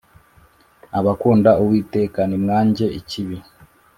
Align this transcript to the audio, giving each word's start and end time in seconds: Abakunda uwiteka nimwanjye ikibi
Abakunda 0.99 1.51
uwiteka 1.61 2.19
nimwanjye 2.29 2.85
ikibi 2.99 3.37